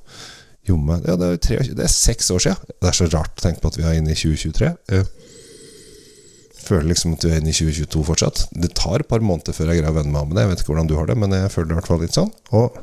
jomme 0.69 1.00
ja, 1.07 1.15
det, 1.17 1.27
er 1.27 1.39
23, 1.41 1.73
det 1.79 1.85
er 1.88 1.93
seks 1.93 2.29
år 2.33 2.45
siden. 2.45 2.77
Det 2.77 2.91
er 2.91 2.97
så 2.97 3.09
rart 3.09 3.39
å 3.39 3.45
tenke 3.47 3.63
på 3.63 3.71
at 3.71 3.79
vi 3.79 3.88
er 3.88 3.97
inne 3.97 4.13
i 4.13 4.19
2023. 4.19 4.71
Uh, 4.93 5.21
føler 6.61 6.91
liksom 6.91 7.15
at 7.15 7.23
du 7.23 7.31
er 7.31 7.39
inne 7.41 7.53
i 7.53 7.57
2022 7.57 8.05
fortsatt. 8.11 8.45
Det 8.53 8.73
tar 8.77 9.01
et 9.01 9.09
par 9.09 9.23
måneder 9.25 9.55
før 9.57 9.71
jeg 9.71 9.81
greier 9.81 9.93
å 9.93 9.97
venne 9.97 10.13
meg 10.13 10.21
av 10.21 10.29
med 10.29 10.38
det. 10.38 10.45
Jeg 10.45 10.53
vet 10.53 10.63
ikke 10.63 10.73
hvordan 10.73 10.91
du 10.91 10.97
har 11.00 11.09
det, 11.09 11.17
men 11.23 11.38
jeg 11.38 11.53
føler 11.53 11.69
det 11.69 11.75
i 11.75 11.79
hvert 11.79 11.91
fall 11.91 12.03
litt 12.05 12.17
sånn. 12.17 12.33
Og 12.57 12.81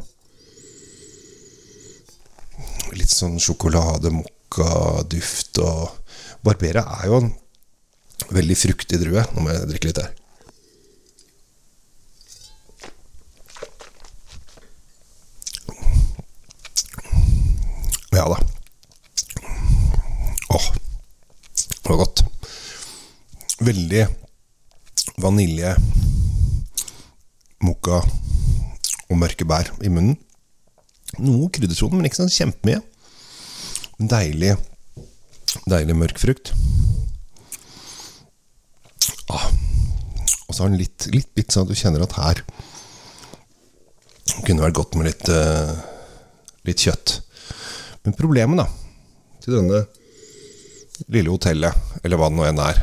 litt 2.98 3.12
sånn 3.12 3.38
sjokolade, 3.42 4.10
mokkaduft 4.12 5.60
og 5.64 5.88
Barbera 6.44 6.84
er 6.98 7.10
jo 7.10 7.20
en 7.22 7.30
veldig 8.34 8.56
fruktig 8.58 9.00
drue. 9.02 9.24
Nå 9.34 9.44
må 9.44 9.54
jeg 9.54 9.68
drikke 9.70 9.90
litt 9.90 10.02
her. 10.02 10.14
Ja 18.18 18.24
da. 18.32 18.38
Åh, 20.56 20.68
det 21.54 21.90
var 21.90 22.00
godt. 22.00 22.24
Veldig 23.62 24.06
vanilje, 25.22 25.74
mokka 27.62 28.00
og 29.08 29.18
mørke 29.18 29.46
bær 29.48 29.70
i 29.82 29.90
munnen. 29.92 30.16
Noe 31.18 31.50
kryddersoner, 31.52 31.98
men 31.98 32.08
ikke 32.08 32.22
sånn 32.22 32.32
kjempemye. 32.32 32.82
Deilig, 33.98 34.52
deilig 35.66 35.94
mørk 35.98 36.20
frukt. 36.22 36.52
Ah. 39.26 39.48
Og 40.46 40.54
så 40.54 40.62
har 40.62 40.70
den 40.70 40.78
litt, 40.78 41.08
litt 41.10 41.32
bitt 41.34 41.50
sånn 41.50 41.66
at 41.66 41.72
du 41.72 41.78
kjenner 41.80 42.04
at 42.04 42.14
her 42.14 42.42
kunne 44.46 44.62
vært 44.62 44.76
godt 44.78 44.94
med 44.94 45.08
litt, 45.08 45.26
uh, 45.34 45.72
litt 46.68 46.84
kjøtt. 46.86 47.16
Men 48.06 48.14
problemet, 48.14 48.62
da, 48.62 48.68
til 49.42 49.56
denne 49.58 49.80
lille 51.10 51.34
hotellet, 51.34 51.74
eller 52.04 52.22
hva 52.22 52.28
det 52.30 52.38
nå 52.38 52.46
enn 52.46 52.62
er, 52.68 52.78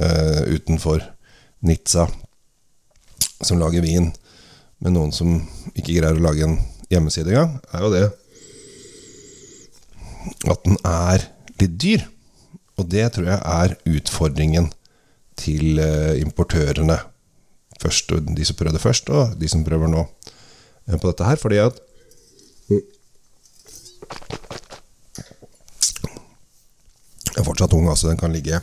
uh, 0.00 0.48
utenfor 0.48 1.04
Nizza, 1.68 2.06
som 3.44 3.60
lager 3.60 3.84
vin 3.84 4.08
med 4.80 4.96
noen 4.96 5.12
som 5.12 5.36
ikke 5.74 5.92
greier 5.92 6.16
å 6.16 6.24
lage 6.24 6.48
en 6.48 6.56
hjemmeside 6.88 7.36
engang, 7.36 7.58
er 7.68 7.84
jo 7.84 7.92
det 7.92 8.06
at 10.48 10.64
den 10.64 10.78
er 10.86 11.26
litt 11.60 11.76
dyr. 11.80 12.06
Og 12.78 12.88
det 12.90 13.08
tror 13.14 13.30
jeg 13.32 13.40
er 13.42 13.76
utfordringen 13.90 14.70
til 15.38 15.80
uh, 15.82 16.14
importørene. 16.18 16.98
Først, 17.78 18.10
de 18.10 18.46
som 18.46 18.58
prøvde 18.58 18.82
først, 18.82 19.10
og 19.10 19.36
de 19.38 19.50
som 19.50 19.64
prøver 19.66 19.90
nå 19.90 20.06
på 20.88 21.04
dette 21.10 21.26
her. 21.26 21.38
Fordi 21.38 21.60
at 21.62 21.78
Den 27.38 27.44
er 27.44 27.46
fortsatt 27.46 27.74
ung, 27.76 27.86
altså. 27.86 28.08
Den 28.08 28.18
kan 28.18 28.32
ligge 28.34 28.58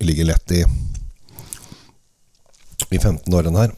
Ligge 0.00 0.24
lett 0.24 0.52
i 0.56 0.62
I 2.90 2.98
15 2.98 3.34
år, 3.36 3.42
den 3.42 3.58
her. 3.60 3.74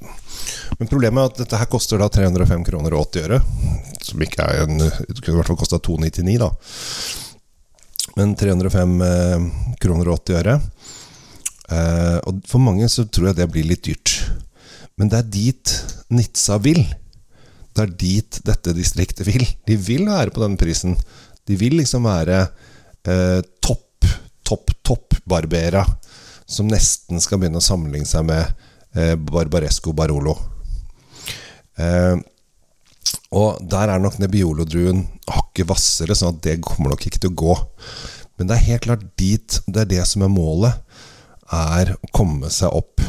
Men 0.79 0.89
problemet 0.89 1.19
er 1.19 1.33
at 1.33 1.41
dette 1.41 1.59
her 1.59 1.67
koster 1.67 1.99
da 1.99 2.07
305 2.09 2.63
kroner 2.69 2.95
og 2.95 3.09
80 3.11 3.27
øre. 3.27 3.41
Som 4.03 4.23
ikke 4.25 4.45
er 4.45 4.65
en 4.65 4.81
Det 4.81 5.21
kunne 5.21 5.37
i 5.37 5.39
hvert 5.41 5.53
fall 5.53 5.61
kosta 5.61 5.79
299, 5.79 6.39
da. 6.43 6.51
Men 8.19 8.35
305 8.37 8.97
eh, 9.07 9.45
kroner 9.81 10.11
og 10.11 10.25
80 10.25 10.41
øre. 10.41 10.57
Eh, 11.73 12.19
og 12.29 12.43
for 12.49 12.63
mange 12.63 12.89
så 12.93 13.07
tror 13.09 13.31
jeg 13.31 13.39
det 13.41 13.49
blir 13.53 13.69
litt 13.69 13.87
dyrt. 13.87 14.17
Men 15.01 15.13
det 15.13 15.23
er 15.23 15.31
dit 15.33 15.75
Nitsa 16.13 16.59
vil. 16.63 16.83
Det 17.73 17.87
er 17.87 17.95
dit 17.97 18.41
dette 18.45 18.75
distriktet 18.77 19.27
vil. 19.29 19.47
De 19.69 19.79
vil 19.81 20.05
være 20.11 20.35
på 20.35 20.43
denne 20.43 20.61
prisen. 20.61 20.97
De 21.49 21.57
vil 21.59 21.79
liksom 21.81 22.05
være 22.09 22.43
eh, 23.09 23.41
topp, 23.65 24.09
topp, 24.45 24.75
topp 24.85 25.21
Barbera. 25.29 25.85
Som 26.45 26.69
nesten 26.69 27.23
skal 27.23 27.41
begynne 27.41 27.63
å 27.63 27.65
sammenligne 27.65 28.09
seg 28.09 28.27
med 28.29 28.45
eh, 28.99 29.15
Barbaresco 29.17 29.95
Barolo. 29.97 30.37
Og 33.33 33.57
der 33.65 33.89
er 33.89 33.97
nok 34.03 34.19
Nebbiolo-druen 34.21 35.07
hakket 35.33 35.65
hvassere, 35.69 36.15
sånn 36.17 36.35
at 36.37 36.43
det 36.45 36.65
kommer 36.65 36.91
nok 36.93 37.07
ikke 37.09 37.21
til 37.23 37.33
å 37.33 37.41
gå. 37.43 37.55
Men 38.37 38.49
det 38.49 38.55
er 38.57 38.69
helt 38.73 38.87
klart 38.87 39.05
dit 39.21 39.51
Det 39.67 39.81
er 39.83 39.91
det 39.91 40.05
som 40.09 40.21
er 40.25 40.31
målet. 40.33 40.75
Er 41.53 41.87
å 41.95 41.97
komme 42.17 42.49
seg 42.53 42.69
opp, 42.73 43.01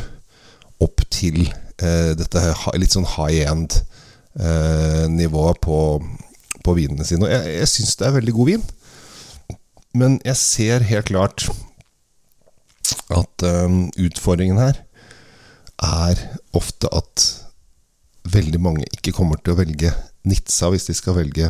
opp 0.83 0.99
til 1.13 1.37
eh, 1.47 2.11
dette 2.19 2.39
litt 2.79 2.93
sånn 2.95 3.13
high 3.15 3.39
end-nivået 3.51 5.57
eh, 5.57 5.61
på, 5.63 5.77
på, 6.63 6.71
vinene 6.75 7.05
sine. 7.07 7.25
Og 7.27 7.31
jeg, 7.31 7.43
jeg 7.59 7.69
syns 7.71 7.97
det 7.99 8.05
er 8.07 8.17
veldig 8.17 8.33
god 8.35 8.47
vin. 8.51 8.63
Men 9.93 10.11
jeg 10.25 10.37
ser 10.39 10.79
helt 10.89 11.07
klart 11.11 11.39
at 13.13 13.43
eh, 13.47 13.69
utfordringen 14.07 14.59
her 14.59 14.75
er 15.83 16.15
ofte 16.55 16.87
at 16.95 17.43
veldig 18.33 18.61
mange 18.63 18.85
ikke 18.95 19.11
kommer 19.15 19.37
til 19.39 19.53
å 19.53 19.59
velge 19.59 19.91
Nizza 20.27 20.69
hvis 20.71 20.87
de 20.87 20.95
skal 20.97 21.17
velge 21.17 21.49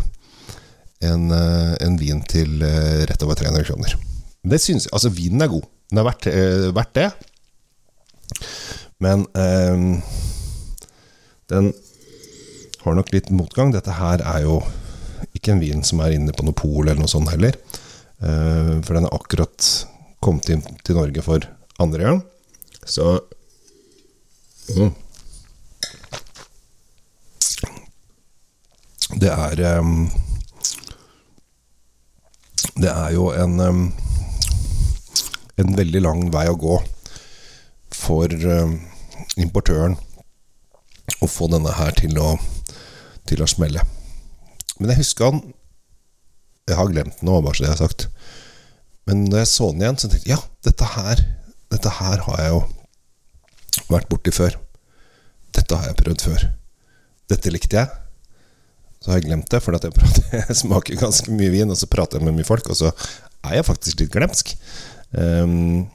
en, 1.03 1.29
uh, 1.31 1.73
en 1.83 1.97
vin 1.99 2.21
til 2.29 2.61
uh, 2.63 3.03
rett 3.09 3.25
over 3.25 3.37
300 3.39 3.67
kroner. 3.67 3.95
Det 4.43 4.59
synes, 4.61 4.87
altså 4.91 5.11
Vinen 5.13 5.43
er 5.43 5.51
god. 5.51 5.65
Den 5.91 6.01
er 6.01 6.07
verdt, 6.07 6.27
uh, 6.31 6.69
verdt 6.75 6.95
det. 6.97 7.09
Men 9.03 9.25
eh, 9.35 9.81
den 11.51 11.65
har 12.85 12.95
nok 12.95 13.09
litt 13.11 13.27
motgang. 13.35 13.73
Dette 13.73 13.97
her 13.97 14.23
er 14.23 14.45
jo 14.45 14.61
ikke 15.35 15.51
en 15.51 15.59
vin 15.59 15.83
som 15.83 15.99
er 16.01 16.15
inne 16.15 16.31
på 16.35 16.45
noe 16.47 16.55
pol 16.55 16.85
eller 16.85 17.01
noe 17.01 17.11
sånt 17.11 17.33
heller. 17.33 17.57
for 18.23 18.95
den 18.95 19.03
er 19.09 19.15
akkurat 19.17 19.67
kommet 20.23 20.47
inn 20.53 20.63
til 20.87 20.95
Norge 20.95 21.25
for 21.25 21.43
andre 21.83 22.07
gang. 22.07 22.21
Så 22.87 23.19
mm. 24.71 24.93
Det 29.19 29.29
er 29.29 29.79
um, 29.79 30.09
Det 32.73 32.89
er 32.89 33.11
jo 33.13 33.29
en 33.37 33.59
um, 33.59 33.83
en 35.61 35.75
veldig 35.77 36.01
lang 36.01 36.23
vei 36.33 36.47
å 36.49 36.57
gå 36.59 36.77
for 37.93 38.31
um, 38.31 38.77
importøren 39.39 39.97
å 41.23 41.29
få 41.29 41.49
denne 41.51 41.73
her 41.77 41.93
til 41.97 42.17
å, 42.19 42.33
til 43.29 43.43
å 43.43 43.49
smelle. 43.49 43.83
Men 44.79 44.93
jeg 44.93 45.03
husker 45.03 45.29
han 45.29 45.43
Jeg 46.63 46.77
har 46.79 46.87
glemt 46.87 47.17
den 47.19 47.27
nå, 47.27 47.41
bare 47.43 47.57
så 47.57 47.63
det 47.63 47.67
jeg 47.67 47.73
har 47.73 47.81
sagt. 47.81 48.03
Men 49.03 49.25
når 49.27 49.41
jeg 49.41 49.49
så 49.51 49.65
den 49.73 49.81
igjen, 49.81 49.97
så 49.99 50.07
tenkte 50.07 50.29
jeg 50.29 50.37
ja, 50.37 50.43
dette 50.63 50.87
her, 50.93 51.23
dette 51.75 51.91
her 51.97 52.21
har 52.23 52.37
jeg 52.39 52.53
jo 52.53 52.61
vært 53.89 54.07
borti 54.07 54.31
før. 54.31 54.55
Dette 55.51 55.75
har 55.75 55.89
jeg 55.89 55.97
prøvd 55.99 56.23
før. 56.23 56.45
Dette 57.33 57.51
likte 57.51 57.81
jeg. 57.81 58.02
Så 59.03 59.11
har 59.11 59.19
jeg 59.19 59.27
glemt 59.27 59.51
det, 59.51 59.59
for 59.59 59.75
jeg, 59.75 59.91
jeg, 60.39 60.55
smaker 60.55 60.99
ganske 61.01 61.35
mye 61.35 61.51
vin, 61.51 61.71
og 61.71 61.79
så 61.79 61.89
prater 61.91 62.19
jeg 62.21 62.27
med 62.29 62.37
mye 62.37 62.47
folk, 62.47 62.69
og 62.71 62.79
så 62.79 62.93
er 63.43 63.57
jeg 63.59 63.67
faktisk 63.67 63.99
litt 63.99 64.13
glemsk. 64.13 64.53
Um, 65.11 65.89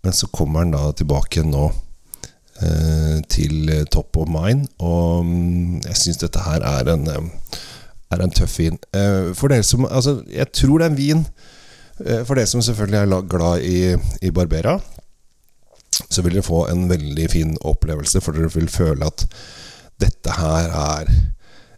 men 0.00 0.16
så 0.16 0.30
kommer 0.32 0.64
den 0.64 0.72
da 0.72 0.86
tilbake 0.96 1.44
nå 1.44 1.66
uh, 1.68 3.18
til 3.28 3.74
top 3.92 4.16
of 4.16 4.30
mind, 4.32 4.70
og 4.80 5.26
um, 5.26 5.76
jeg 5.84 6.00
syns 6.00 6.22
dette 6.22 6.46
her 6.46 6.64
er 6.64 6.94
en 6.94 7.04
um, 7.12 7.28
er 8.10 8.24
en 8.24 8.32
tøff 8.34 8.56
vin. 8.58 8.78
Uh, 8.96 9.30
for 9.36 9.52
dere 9.52 9.66
som 9.66 9.84
Altså, 9.86 10.22
jeg 10.32 10.48
tror 10.56 10.80
det 10.80 10.86
er 10.86 10.90
en 10.90 10.98
vin 10.98 11.20
uh, 11.20 12.22
For 12.24 12.34
dere 12.34 12.48
som 12.50 12.62
selvfølgelig 12.64 12.98
er 12.98 13.28
glad 13.30 13.66
i, 13.66 13.80
i 14.26 14.32
Barbera, 14.34 14.78
så 16.08 16.24
vil 16.24 16.38
dere 16.38 16.46
få 16.46 16.64
en 16.70 16.88
veldig 16.90 17.28
fin 17.30 17.52
opplevelse, 17.60 18.24
for 18.24 18.32
dere 18.32 18.50
vil 18.54 18.72
føle 18.72 19.06
at 19.06 19.26
dette 20.00 20.32
her 20.32 20.72
er 20.72 21.12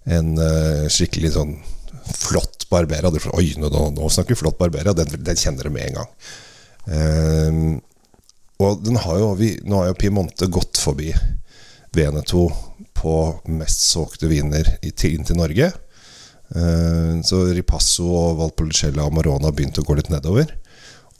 en 0.04 0.34
uh, 0.38 0.88
skikkelig 0.90 1.34
sånn 1.36 1.54
flott 2.18 2.66
Barbera. 2.70 3.10
Oi, 3.36 3.52
nå, 3.60 3.68
nå, 3.68 4.08
snakker 4.10 4.34
vi 4.34 4.40
flott 4.40 4.58
Barbera. 4.58 4.94
Den, 4.96 5.10
den 5.22 5.38
kjenner 5.38 5.66
dere 5.66 5.74
med 5.74 5.88
en 5.88 5.98
gang. 6.00 6.10
Um, 6.82 7.80
og 8.62 8.86
har 9.04 9.18
jo, 9.18 9.30
vi, 9.38 9.54
nå 9.66 9.80
har 9.80 9.90
jo 9.90 9.98
Piemonte 9.98 10.48
gått 10.50 10.78
forbi 10.78 11.12
Veneto 11.94 12.46
på 12.96 13.14
mest 13.50 13.84
solgte 13.90 14.30
viner 14.30 14.68
inn 14.82 15.26
til 15.26 15.38
Norge. 15.38 15.70
Uh, 16.52 17.20
så 17.24 17.44
Ripasso 17.52 18.08
og 18.08 18.40
Valpolicella 18.42 19.06
og 19.06 19.16
Marona 19.16 19.50
har 19.50 19.56
begynt 19.56 19.80
å 19.82 19.86
gå 19.86 19.98
litt 19.98 20.12
nedover. 20.12 20.50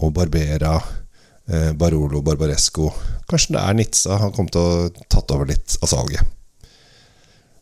Og 0.02 0.12
Barbera, 0.16 0.76
uh, 0.78 1.72
Barolo, 1.78 2.22
Barbaresco 2.24 2.88
Kanskje 3.30 3.54
det 3.54 3.62
er 3.62 3.76
Nizza 3.78 4.16
har 4.18 4.32
kommet 4.34 4.56
å 4.58 4.88
tatt 5.12 5.30
over 5.34 5.48
litt 5.52 5.76
av 5.80 5.90
salget. 5.92 6.41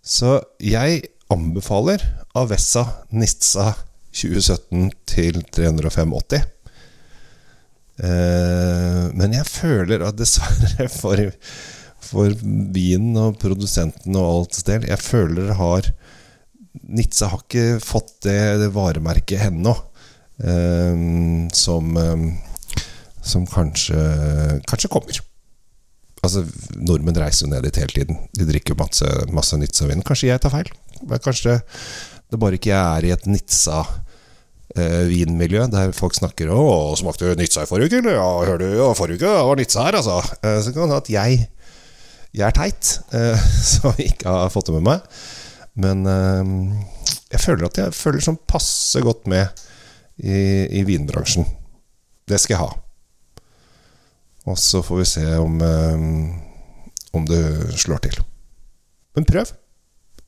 Så 0.00 0.38
jeg 0.64 1.02
anbefaler 1.30 2.02
Avessa 2.38 2.86
Nizza 3.12 3.74
2017 4.16 4.90
til 5.08 5.42
305,80. 5.54 6.46
Eh, 8.00 9.04
men 9.12 9.36
jeg 9.36 9.46
føler 9.46 10.06
at 10.06 10.18
dessverre 10.18 10.88
for, 11.00 11.20
for 12.00 12.32
vinen 12.74 13.18
og 13.20 13.36
produsenten 13.42 14.16
og 14.16 14.30
alt 14.30 14.62
del 14.66 14.86
Jeg 14.88 15.04
føler 15.04 15.52
har 15.58 15.90
Nitsa 16.86 17.28
har 17.32 17.42
ikke 17.42 17.80
fått 17.82 18.14
det, 18.24 18.38
det 18.62 18.70
varemerket 18.72 19.42
ennå 19.48 19.74
eh, 20.40 21.02
som, 21.52 21.96
eh, 21.98 22.86
som 23.20 23.44
kanskje, 23.50 23.98
kanskje 24.70 24.92
kommer. 24.92 25.20
Altså, 26.20 26.42
Nordmenn 26.76 27.16
reiser 27.16 27.46
jo 27.46 27.50
ned 27.54 27.64
dit 27.64 27.78
hele 27.80 27.94
tiden. 27.94 28.18
De 28.36 28.44
drikker 28.48 28.74
masse, 28.78 29.06
masse 29.32 29.56
Nizza-vin. 29.56 30.02
Kanskje 30.06 30.28
jeg 30.28 30.40
tar 30.42 30.50
feil? 30.52 30.68
Kanskje 31.24 31.52
det 32.30 32.38
bare 32.40 32.54
ikke 32.58 32.70
jeg 32.70 32.84
er 32.84 33.04
i 33.08 33.14
et 33.14 33.26
Nizza-vinmiljø 33.26 35.60
eh, 35.64 35.72
der 35.72 35.92
folk 35.96 36.14
snakker 36.14 36.46
'Å, 36.52 36.96
smakte 37.00 37.24
du 37.26 37.34
Nizza 37.40 37.60
i 37.64 37.70
forrige 37.70 37.86
uke?' 37.88 37.98
Eller 38.04 38.16
'Ja, 38.18 38.30
hør 38.46 38.58
du, 38.60 38.68
ja, 38.76 38.88
forrige 38.94 39.18
uke 39.24 39.32
var 39.48 39.56
Nizza 39.58 39.80
her', 39.86 39.98
altså. 39.98 40.16
Eh, 40.44 40.60
så 40.62 40.68
kan 40.70 40.80
det 40.82 40.86
hende 40.86 41.02
at 41.02 41.10
jeg, 41.10 41.30
jeg 42.34 42.46
er 42.46 42.54
teit, 42.54 42.82
eh, 43.16 43.38
som 43.72 43.90
ikke 43.98 44.28
har 44.28 44.52
fått 44.52 44.66
det 44.68 44.76
med 44.78 44.86
meg. 44.86 45.00
Men 45.74 46.06
eh, 46.06 46.44
jeg 47.32 47.40
føler 47.40 47.64
at 47.66 47.76
jeg 47.80 47.92
føler 47.96 48.20
sånn 48.20 48.38
passe 48.46 49.00
godt 49.02 49.26
med 49.26 49.48
i, 50.20 50.66
i 50.78 50.82
vinbransjen. 50.84 51.46
Det 52.28 52.38
skal 52.38 52.54
jeg 52.54 52.62
ha. 52.62 52.70
Og 54.48 54.58
så 54.60 54.80
får 54.84 55.02
vi 55.02 55.08
se 55.08 55.26
om, 55.40 55.58
eh, 55.60 56.04
om 57.16 57.26
det 57.28 57.42
slår 57.80 58.04
til. 58.06 58.20
Men 59.16 59.26
prøv. 59.28 59.52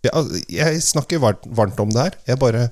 Jeg, 0.02 0.42
jeg 0.50 0.83
snakker 0.83 1.23
varmt, 1.23 1.81
om 1.81 1.92
det 1.95 2.02
her. 2.02 2.19
Jeg 2.26 2.40
bare 2.42 2.69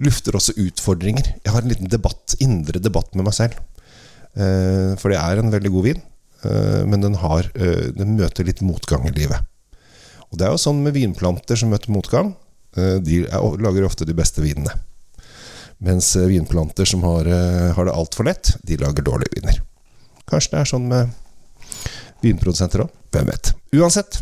lufter 0.00 0.38
også 0.38 0.56
utfordringer. 0.56 1.34
Jeg 1.44 1.52
har 1.52 1.62
en 1.62 1.70
liten 1.70 1.90
debatt, 1.92 2.34
indre 2.40 2.80
debatt 2.80 3.12
med 3.14 3.28
meg 3.28 3.36
selv. 3.36 3.58
Eh, 4.36 4.96
for 4.98 5.12
det 5.12 5.20
er 5.20 5.42
en 5.42 5.52
veldig 5.52 5.72
god 5.74 5.86
vin, 5.90 6.00
eh, 6.48 6.82
men 6.88 7.04
den, 7.04 7.20
har, 7.20 7.48
den 7.54 8.16
møter 8.16 8.48
litt 8.48 8.64
motgang 8.64 9.06
i 9.08 9.14
livet. 9.16 9.44
Og 10.32 10.40
det 10.40 10.48
er 10.48 10.56
jo 10.56 10.64
sånn 10.64 10.82
med 10.82 10.96
vinplanter 10.96 11.60
som 11.60 11.70
møter 11.70 11.92
motgang. 11.94 12.34
De 12.76 13.22
er, 13.24 13.44
lager 13.62 13.86
ofte 13.86 14.04
de 14.04 14.16
beste 14.16 14.42
vinene. 14.44 14.72
Mens 15.80 16.10
vinplanter 16.16 16.88
som 16.88 17.04
har, 17.06 17.28
har 17.76 17.88
det 17.88 17.94
altfor 17.94 18.26
lett, 18.28 18.50
de 18.66 18.76
lager 18.80 19.06
dårlige 19.06 19.36
viner. 19.36 19.62
Kanskje 20.26 20.54
det 20.54 20.62
er 20.62 20.70
sånn 20.70 20.88
med 20.90 21.12
vinprodusenter 22.24 22.84
òg. 22.86 22.94
Hvem 23.14 23.30
vet. 23.30 23.52
Uansett, 23.78 24.18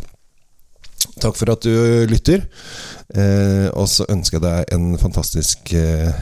takk 1.19 1.35
for 1.35 1.51
at 1.51 1.65
du 1.65 2.05
lytter. 2.09 2.45
Eh, 3.15 3.67
og 3.73 3.89
så 3.91 4.07
ønsker 4.11 4.39
jeg 4.39 4.45
deg 4.45 4.75
en 4.75 4.93
fantastisk 5.01 5.73
eh, 5.75 6.13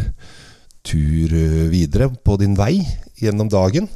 tur 0.84 1.36
videre 1.72 2.10
på 2.24 2.38
din 2.42 2.58
vei 2.60 2.78
gjennom 3.22 3.52
dagen. 3.52 3.90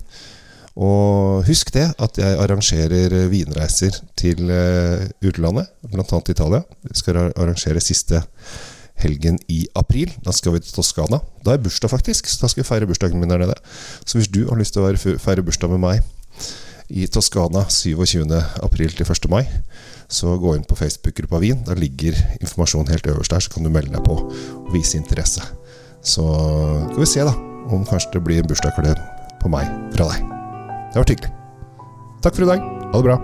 Og 0.78 1.42
husk 1.48 1.72
det 1.74 1.88
at 1.98 2.20
jeg 2.22 2.38
arrangerer 2.38 3.16
vinreiser 3.32 3.96
til 4.20 4.46
uh, 4.46 5.08
utlandet, 5.26 5.72
bl.a. 5.90 6.20
Italia. 6.30 6.62
Jeg 6.92 7.00
skal 7.00 7.18
arrangere 7.32 7.82
siste 7.82 8.22
helgen 9.02 9.40
i 9.52 9.66
april. 9.78 10.12
Da 10.26 10.34
skal 10.36 10.56
vi 10.56 10.64
til 10.64 10.76
Toskana. 10.78 11.22
Da 11.46 11.56
er 11.56 11.62
bursdag, 11.64 11.92
faktisk. 11.94 12.30
Så 12.30 12.42
da 12.44 12.52
skal 12.52 12.64
vi 12.64 12.70
feire 12.70 12.90
bursdagen 12.90 13.20
min 13.20 13.30
der 13.32 13.44
nede. 13.44 13.58
Så 14.06 14.20
hvis 14.20 14.32
du 14.32 14.46
har 14.50 14.60
lyst 14.60 14.76
til 14.76 14.86
å 14.86 15.18
feire 15.22 15.46
bursdag 15.46 15.74
med 15.76 15.84
meg 15.84 16.04
i 16.88 17.08
Toskana 17.12 17.66
27. 17.70 18.24
april 18.64 18.94
til 18.96 19.06
1. 19.06 19.30
mai, 19.32 19.44
så 20.08 20.38
gå 20.40 20.56
inn 20.56 20.68
på 20.68 20.78
Facebook-gruppa 20.80 21.42
Wien. 21.44 21.64
Da 21.68 21.76
ligger 21.76 22.16
informasjonen 22.40 22.92
helt 22.94 23.08
øverst 23.12 23.34
der, 23.34 23.44
så 23.44 23.52
kan 23.54 23.68
du 23.68 23.74
melde 23.74 23.96
deg 23.96 24.06
på 24.08 24.20
og 24.24 24.72
vise 24.76 25.00
interesse. 25.00 25.44
Så 26.02 26.24
skal 26.88 27.04
vi 27.04 27.10
se, 27.10 27.28
da, 27.28 27.36
om 27.74 27.86
kanskje 27.88 28.16
det 28.16 28.24
blir 28.24 28.44
en 28.44 28.48
bursdagsklem 28.50 29.02
på 29.42 29.52
meg 29.52 29.68
fra 29.98 30.08
deg. 30.14 30.24
Det 30.88 30.96
har 30.96 31.04
vært 31.04 31.18
hyggelig. 31.18 31.34
Takk 32.24 32.40
for 32.40 32.48
i 32.48 32.54
dag. 32.56 32.70
Ha 32.94 33.02
det 33.02 33.10
bra. 33.12 33.18